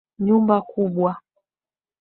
[0.23, 1.11] Nyumba kubwa.